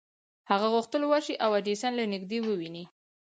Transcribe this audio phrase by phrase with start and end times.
[0.51, 2.83] هغه غوښتل ورشي او ایډېسن له نږدې وويني.